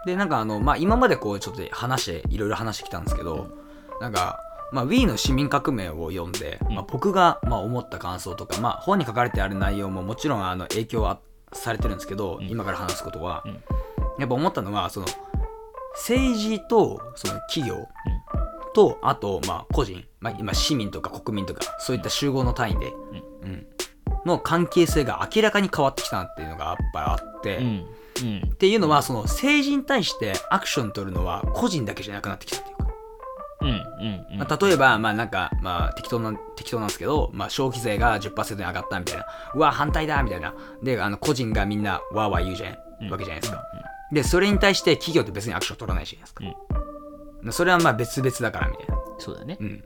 [0.06, 3.50] でなんかあのまあ今までこうちょっと話していろいろ話してきたんですけど、
[4.00, 4.40] なんか
[4.74, 6.76] まあ、Wii の市民革命を読んで、うん。
[6.76, 11.20] まあ、僕がまあ思った感想とか、まあ、本に書かれてある内容ももちろんあの影響は
[11.54, 12.50] されてるんですけど、うん。
[12.50, 13.52] 今から話すことは、うん。
[14.20, 15.06] やっぱ思ったのはその
[15.94, 17.88] 政治とその企業
[18.74, 22.94] と、あとまあ個人、まあ、今市民とか国民とかそういった集合の単位で、
[23.44, 23.68] うん。
[24.26, 27.66] の関係性が明らかに変わってきたなっていうのがやっぱりあって、うん。
[28.24, 28.50] うん。
[28.54, 32.92] っていうのはその政治に対してアクション取るのは個人だけじゃなくなってきたっていうか、
[33.63, 34.38] うんうんうん。
[34.39, 39.26] まあ、例えばまあなんかまあ適当な適当なんですけど、まあ、消費税が10%に上がったみたいな。
[39.56, 40.54] うわ反対だみたいな。
[40.84, 43.10] であの個人がみんなわーわー言うじゃん、うん。
[43.10, 43.63] わけじゃないですか。
[44.12, 46.43] でそれに対して企業って別にアクション取らないじゃないですか、
[47.52, 48.95] それはまあ別々だからみたいな。
[49.17, 49.58] そうだね。
[49.60, 49.84] うん。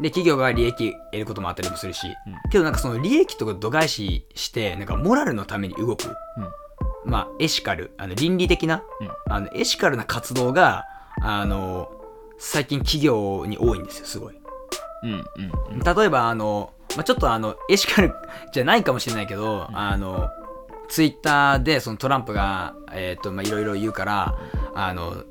[0.00, 2.50] で企業が利益得ることもあったりもするし、うん。
[2.50, 6.04] けどなんかその利益とか度外視してなんかモラルのために動く、
[7.04, 7.92] まあエシカル。
[7.98, 9.10] あの倫理的な、うん。
[9.28, 10.86] あのエシカルな活動が
[11.20, 11.90] あの
[12.40, 14.40] 最近企業に多いんですよすごい。
[15.02, 15.22] うんうん
[15.72, 15.96] うん。
[15.96, 18.14] 例えばあの、まあ、ちょっとあのエシカル
[18.52, 20.28] じゃないかもしれないけど、あの
[20.88, 24.34] ツイッターでそのトランプがえっ、とまあいろいろ言うから
[24.74, 25.22] あの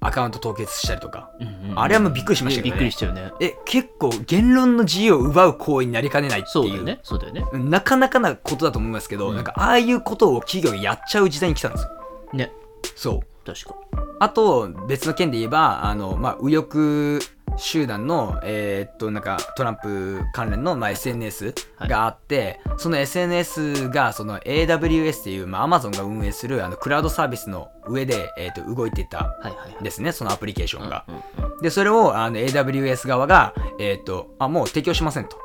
[0.00, 1.30] アカウント凍結したりとか。
[1.40, 2.80] うんうんあれはもうびっくりしましたけどね。
[2.80, 3.32] びっくりしたよね。
[3.40, 6.52] え結構言論の自由を奪う行為になりかねないっていう。
[6.52, 7.00] そうだよね。
[7.02, 7.44] そうだよね。
[7.54, 9.36] なかなかなことだと思いますけど、うん。
[9.36, 11.90] なんかああいうことを企業がやっちゃう時代に来たんですよ。
[12.34, 12.52] ね。
[12.94, 13.74] そう確か。
[14.20, 17.18] あと別の件で言えばあの、まあ、右翼
[17.58, 29.80] 集団の、えーっとなんかトランプ関連の、まあ、SNS があって、その SNS がその AWS っていう、まあ、Amazon が運営するあのクラウドサービスの上で、えーっと動いていたはいはいはい。
[29.80, 31.04] んですねそのアプリケーションが。
[31.08, 31.22] うんうん
[31.62, 35.36] でそれをあの AWS 側が、えーっとあもう提供しませんと。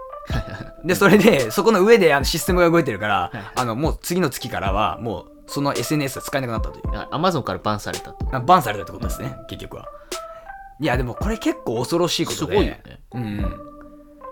[0.84, 3.44] でそれでそこの上であのシステムが動いてるから、はい。
[3.56, 7.08] あのもう次の月からはもうその SNS が使えなくなったという。
[7.12, 8.36] アマゾンからバンされたと。
[8.36, 9.86] あバンされたってことですね、結局は。
[10.80, 12.54] いや、でもこれ結構恐ろしいことで。
[12.54, 13.00] すごいよね。
[13.14, 13.68] うん。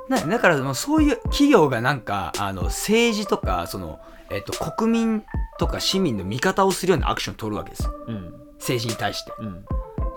[0.09, 3.99] なだからそういう企業がなんかあの政治とかその、
[4.29, 5.23] えっと、国民
[5.57, 7.85] とか市民の味方をするようなアクションを取るわけです。
[7.85, 8.33] ようん。
[8.59, 9.31] 政治に対して。
[9.39, 9.65] うん。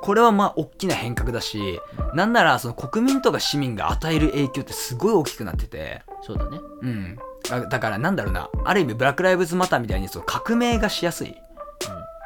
[0.02, 1.80] これはまあ大きな変革だし
[2.14, 6.02] なんならその国民とか市民が与える影響ってすごい大きくなってて。
[6.22, 6.58] そうだね。
[6.82, 8.50] うんだだからなんだろうな。
[8.64, 11.34] ある意味ブラック・ライブズ・マターみたいにその革命がしやすい、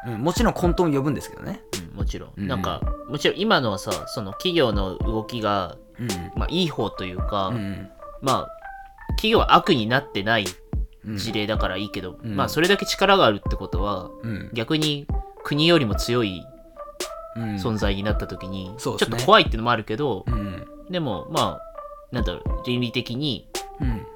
[0.07, 1.63] うん、もちろん混沌を呼ぶんですけどね。
[1.89, 2.49] うんもちろん、うん。
[2.49, 6.09] なんかもちろん今のはさその企業の動きがうん。
[6.37, 7.89] まあいい方というか、うん
[8.21, 8.49] まあ
[9.17, 10.47] 企業は悪になってない
[11.07, 11.17] うん。
[11.19, 12.37] 事例だからいいけど、うん。
[12.37, 14.51] まあそれだけ力があるってことはうん。
[14.55, 15.07] 逆に
[15.45, 16.43] 国よりも強い
[17.37, 17.57] うん。
[17.57, 18.75] 存在になった時に、ね。
[18.79, 20.67] ちょっと怖いっていうのもあるけど、うん。
[20.91, 21.61] でもまあ
[22.13, 23.49] なんだろう倫理的に
[23.81, 24.07] うん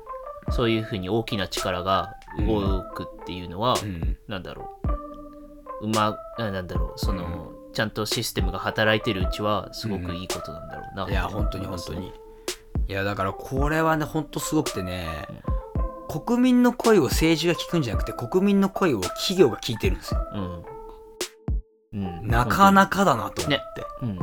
[0.51, 4.17] そういうふうに大きな力が動くっていうのは、うん。
[4.29, 4.71] なんだろ
[5.83, 5.87] う。
[5.87, 6.99] うまななんだろう。
[6.99, 12.13] その、ちゃんとシステムが働いてるうちはすごくいいことなんだろうな、いや本当に本当に。
[12.89, 15.07] いやだからこれはね本当すごくてね、
[16.09, 20.21] 国民の声を政治が聞くんじゃなくて国民の声を企業が聞いてるんですよ。
[21.93, 23.63] うん、うん、なかなかだなと思って、ね。
[24.03, 24.19] うん。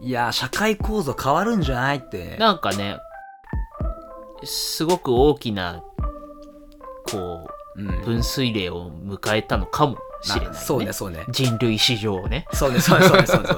[0.00, 2.36] いや社会構造変わるんじゃないって。
[2.38, 2.98] なんかね
[4.44, 5.82] すごく大きな
[7.10, 7.88] こうん。
[7.88, 11.24] う分水嶺を迎えたのかもしれない、ね、あそうねそうね。
[11.30, 12.46] 人類史上ね。
[12.52, 13.48] そうねそうねそうねそうね。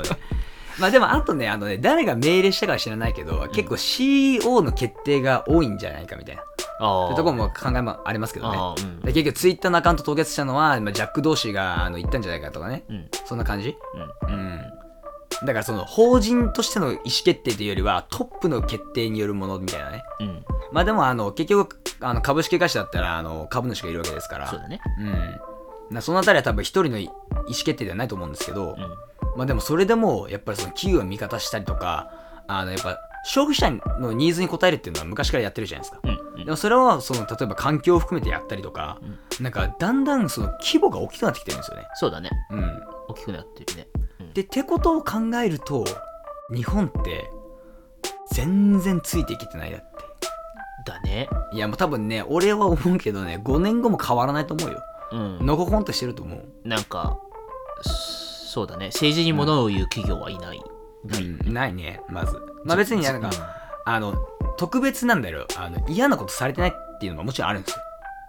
[0.79, 6.43] まあでもあとねあのね誰が命令したかは知らないけど、結構 CEO の決定が多いんじゃないかみたいな。
[6.81, 8.59] あってところも考えもありますけどね。
[8.83, 9.01] うん。
[9.01, 12.85] で結局ツイッターのアカウント凍結したのは、まあ、ジャック同士があの言ったんじゃないかとかね。
[12.89, 13.09] うん。
[13.25, 13.77] そんな感じ？
[14.27, 14.35] うん。
[14.35, 14.61] うん
[15.43, 20.03] だからその法人としての意思決定というよりはトップの決定によるものみたいなね。
[20.21, 20.45] うん。
[20.73, 24.49] まあでもあの結局あの株式会社だったらあの株主がいるわけですから。
[24.49, 24.81] そうだね。
[24.99, 25.95] うん。
[25.95, 28.77] なそのあたりは多分一人の意思決定ではないと思うんですけど、うん。
[29.37, 32.11] まあでもそれでもやっぱりその企業を味方したりとか
[32.47, 36.01] あのやっぱ消費者のニーズに応えるっていうのは昔からやってるじゃないですか。
[36.05, 36.41] うん。
[36.41, 36.45] うん。
[36.45, 38.99] でもそれはその例えば環境を含めてやったりとか、
[39.41, 41.87] なんかだんだんその規模が大きくなってきてるんですよね。
[41.95, 42.31] そうだね。
[42.51, 44.04] うん、大きくなってるね、うん
[44.35, 45.85] でってことを考えると
[46.53, 47.31] 日本って
[48.33, 49.87] 全然ついていけてないだって。
[50.87, 51.29] だね。
[51.53, 54.83] いやもう多分ね俺は思うけどね5年後も変わらないと思うよ。
[55.13, 55.47] うん。
[55.47, 56.69] のほほんとしてると思う。
[56.69, 57.19] なんか
[57.83, 58.87] そうだね。
[58.87, 60.63] 政治に物を言う企業はいない、
[61.05, 61.25] ない。
[61.25, 62.41] うん、ないねまず。
[62.65, 63.31] まあ別になんか、
[63.85, 64.15] あの
[64.57, 65.47] 特別なんだよ。
[65.57, 67.83] あの嫌なことされてないっていうのももちろんあるんですよ。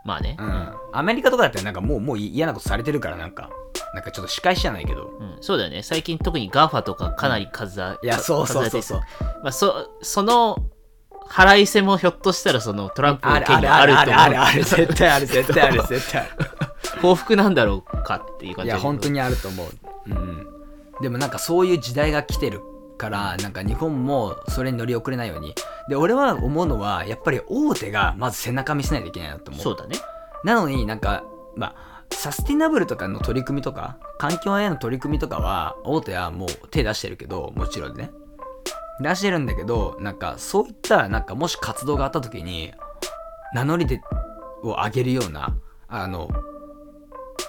[0.03, 3.49] まあね、うん、アメリカとかだったらなんかもうもう嫌なことされてるからなんか
[3.93, 5.11] なんかちょっと仕返しじゃないけど。
[5.19, 8.99] うんそうだよね最近特に GAFA とかかなり数あ、いやそうそうそうそう。
[9.43, 10.57] まあ、そその
[11.29, 16.65] 払いせもひょっとしたらそのトランプのある件にあるあるあると思うあるあるある絶対ある絶対ある絶対ある。
[17.01, 19.69] 報復なんだろうかっていう感じいや本当ににあると思う、
[20.07, 20.47] うん、
[21.01, 22.61] でもなんかそういう時代が来てる
[22.97, 25.53] からなんか日本もそれに乗り遅れないように
[25.89, 29.97] で俺は思うのはやっぱり大手がまず背中見せないといけないなと思うそうだね
[30.43, 31.23] なのになんか
[31.55, 38.11] まあサスティナブルとかの取り組みとか環境への取り組みとかは大手はもう手出してるけどもちろんね。
[39.01, 42.71] 出してるんだけどなんかそういったなんかもし活動があった時に
[43.53, 44.01] 名乗り出
[44.63, 45.55] を上げるような
[45.87, 46.29] あの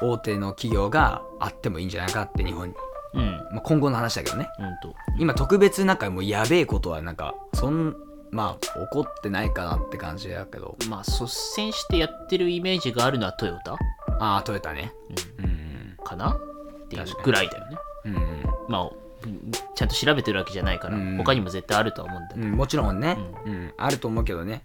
[0.00, 2.74] 大手の企業があってもいいんじゃないかって日本に、
[3.14, 3.48] うん。
[3.52, 4.48] まあ、今後の話だけどね。
[4.58, 4.94] うんと。
[5.18, 7.96] 今特別なんかもうやべえことはなんかそん
[8.30, 10.76] まあ起こってないかなって感じだけど。
[10.88, 13.76] まあ率先してやってるイメージがあるのはトヨタ、
[14.20, 14.92] ああトヨタね。
[15.38, 15.44] うん。
[15.44, 15.96] うん。
[16.04, 16.30] かな？
[16.30, 17.76] っていうぐらいだよね。
[18.06, 18.22] うんうん。
[18.68, 18.82] まあ
[19.24, 23.72] うんちゃんと調べてるわけじゃないから、うん他にも絶対あるとは思うんだけど、うん、もちろんね、うん。
[23.76, 24.64] あると思うけどね。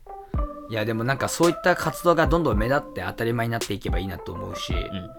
[0.69, 5.09] いやでもなんかそういった活動がどんどん目立って当たり前になっていけばいいなと思うし、うん。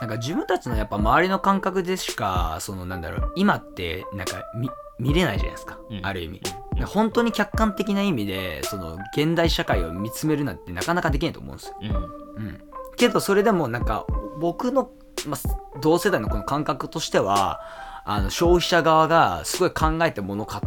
[0.00, 6.00] なんか自分たちのやっぱ周りの感覚でしかそのなんだろう今ってなんか見見れないじゃないですか、うん。
[6.02, 6.40] ある意味、
[6.78, 6.86] うん。
[6.86, 12.44] 本当に客観的な意味でその現代社会を見つめるなんてなかなかできないと思うんですよ、うん。
[12.44, 12.60] うん、
[13.02, 14.06] けどそれでもなんか
[14.38, 14.92] 僕の、
[15.26, 17.60] まあ、同世代のこの感覚としては
[18.04, 20.60] あの消費者側がすごい考えて物買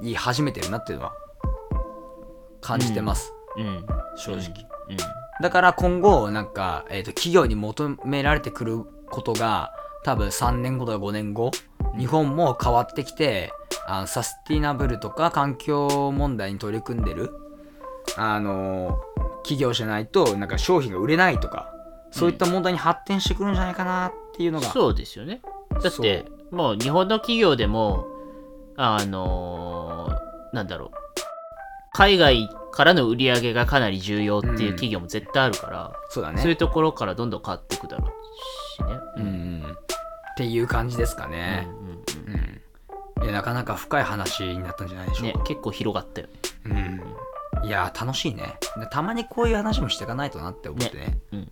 [0.00, 1.12] い始めてるなっていうのは
[2.62, 3.86] 感じてます、うん。
[4.16, 4.96] 正直、うん。
[5.42, 9.72] だから今後なんか、えー、と企業に求められてくることが
[10.02, 11.50] 多分3年後とか5年後
[11.98, 13.52] 日本も変わってきて
[13.86, 17.34] あのサスティナブルとか環境問題に取り組んでる
[18.16, 18.98] あの
[19.42, 21.70] 企業じゃないとなんか商品が売れないとか
[22.12, 25.40] そういった問題に発展してくるんじゃないかなっていうのが、そうですよね。
[25.82, 28.06] だって、もう日本の企業でも、
[28.76, 30.90] あのーなんだろう、
[31.92, 38.10] 海外からの売り上げがかなり重要っていう企業も絶対あるから、そうだそういうねところからどんどん変わっていくだろう
[38.82, 38.98] しね。
[39.16, 39.28] うんう
[39.68, 39.72] ん。
[39.72, 41.66] っていう感じですかね。
[41.66, 42.52] うんうんうん。
[43.20, 43.24] うん。
[43.24, 46.32] いやなかなか深い話になったんじゃないでしょうか、ね結構広がったよね。
[46.64, 47.02] うん、
[47.64, 48.58] いや楽しいね。
[48.78, 51.18] でたまにこういう話もしていかないとなって思ってね。
[51.32, 51.38] うん。
[51.38, 51.48] うん。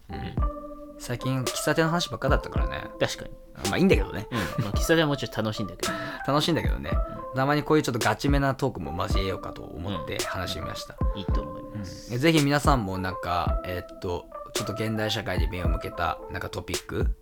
[0.98, 2.84] 最近喫茶店の話ばっかだったからね。
[2.98, 3.30] 確かに。
[3.70, 4.26] まあいいんだけどね。
[4.30, 4.64] うん。
[4.64, 6.90] まあ、喫茶店はもちろん楽しいんだけど、ね、 楽しいんだけどね。
[7.34, 12.18] たまにこういうちょっとガチめなトークも交えようかと思って話しました、いいと思います。
[12.18, 17.16] ぜひ皆さんもなんかえーっとちょっと現代社会で目を向けたなんかトピック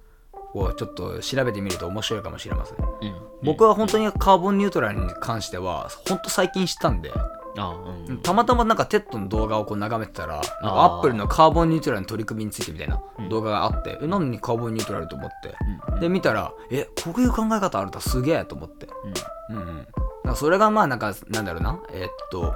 [0.55, 2.77] をちょっと調べてみると面白いかもしれません。
[2.79, 3.21] うん。
[3.43, 7.13] 僕は本当にカーボンニュートラルに関しては本当最近知ったんで
[7.59, 8.23] あうんうん。
[8.23, 15.57] たまたまなんか TEDの動画をこう眺めてたらアップルのカーボンニュートラルの取り組みについてみたいな動画があって、え何にカーボンニュートラルと思って、
[15.93, 16.01] うん。
[16.01, 18.87] で見たらえこういう考え方あるんだすげえと思って。
[19.51, 19.57] うん。
[19.57, 19.87] うん
[20.27, 20.37] うん。
[20.37, 21.79] それがまあなんかなんだろうな？
[21.93, 22.55] えーっと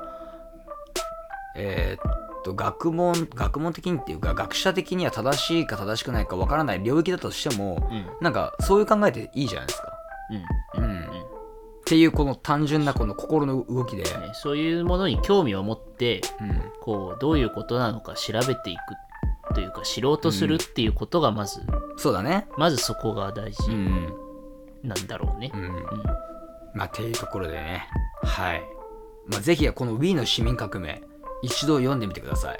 [1.57, 8.07] えーっと学問学問的にっていうか学者的には正しいか正しくないかわからない領域だとしても、うん。
[8.21, 9.93] なんかそういう考えていいじゃないですか。
[10.77, 10.85] うん。
[10.85, 10.93] うん
[11.93, 16.73] っていうこの単純なこの心の動きで、ね、そういうものに興味を持ってうん。
[16.81, 18.77] こうどういうことなのか調べてい
[19.51, 21.61] くというか知ろうとするっていうことがまず、
[21.99, 22.49] そうだね。
[22.57, 24.13] まずそこが大事うん
[24.83, 25.53] なんだろうね。
[25.53, 25.57] う。
[25.59, 25.61] ん。
[25.61, 25.85] うん。
[26.75, 27.87] まあっていうところでね。
[28.23, 28.63] はい、
[29.27, 31.03] まあ、ぜひこの Wii の市民革命
[31.43, 32.59] 一度読んでみてください。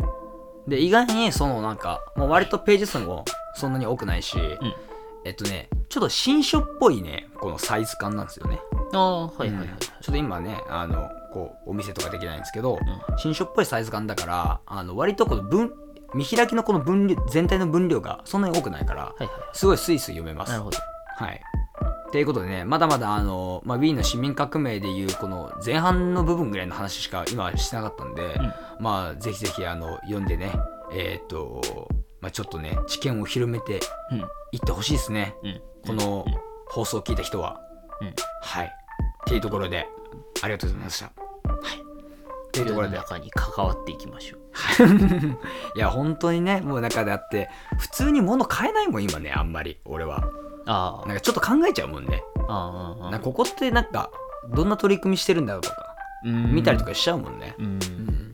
[0.69, 3.25] で意外にそのなんかもう割とページ数も
[3.55, 4.37] そんなに多くないし、
[5.25, 8.59] えっとねちょっと新書っぽいねこのサイズ感なんですよね
[8.93, 9.69] ああはいはいはいはい。
[9.69, 12.79] うんちょっと今ねあのこうお店とかできないんですけど、
[13.17, 15.73] 新書っぽいサイズ感だからあの割とこの分
[16.13, 20.79] 見開きのこの分量全体の分量がそんなに多くないからはいはいすごいスイスイ読めますなるほど。
[21.17, 21.41] はい。
[22.11, 28.39] ということでね、まだまだあの、まあ、Wii の市民革命でいうこの前半の部分ぐらいの話しか今はしてなかったんで、
[28.81, 30.53] まあぜひぜひあの読んでね、
[30.93, 31.89] えーっと、
[32.23, 34.19] まあ、ちょっとね、知見を広めてうん
[34.53, 35.35] いってほしいですね。
[35.43, 36.25] うんこの
[36.69, 37.61] 放送を聞いた人は。
[38.01, 38.67] うんはい。
[38.67, 38.71] っ
[39.27, 39.87] ていうところで、
[40.43, 41.07] ありがとうございました。
[41.07, 41.11] は
[41.75, 41.79] い。
[41.79, 42.97] っていうところで。
[42.97, 44.41] 中に関わっていきましょう。
[45.77, 50.23] いや、本当にね、もう中であって、普通に物買えないもん、今ね、あんまり、俺は。
[50.67, 52.23] あなんかちょっと考えちゃうもんね。
[52.49, 54.11] あああなここってなんか
[54.51, 55.95] どんな取り組みしてるんだろうとか
[56.25, 57.55] 見たりとかしちゃうもんね。
[57.59, 58.32] うん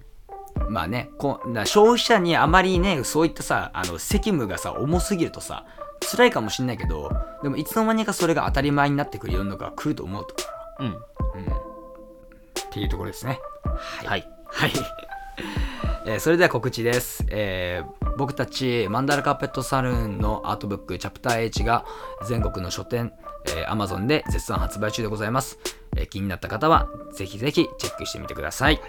[0.69, 5.65] まあねこ消費者にあまりねそういったさあの責務がさ重すぎるとさ
[6.01, 7.11] 辛いかもしんないけど
[7.43, 10.35] でもいつの間にかそれが当たり前になってくる世の中が来ると思うと、
[10.81, 10.87] うん。
[10.87, 10.97] うん、っ
[12.71, 13.41] ていうところですね。
[13.65, 14.29] はい。
[14.47, 14.73] はい。
[16.07, 21.85] えーそれでは告知です、えー僕たちマンダラカーペットサルーンのアートブックチャプター H が
[22.27, 23.13] 全国の書店、
[23.47, 25.59] えー Amazon で絶賛発売中でございます、
[25.97, 28.81] えー気になった方はぜひぜひチェックしてみてください。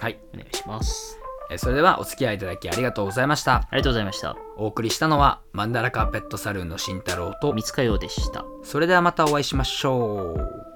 [0.00, 0.18] はい。
[0.34, 1.18] お願いします
[1.50, 3.56] えーそれではお付き合いいただきありがとうございました。
[3.56, 10.69] ありがとうございましたお送りしたのはマンダラカーペットサルーンの慎太郎と三塚洋でしたそれではまたお会いしましょう。